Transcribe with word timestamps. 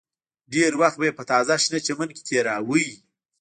ډېر 0.53 0.71
وخت 0.81 0.97
به 0.99 1.05
یې 1.07 1.13
په 1.19 1.23
تازه 1.31 1.53
شنه 1.63 1.79
چمن 1.85 2.09
کې 2.15 2.21
تېراوه 2.27 2.85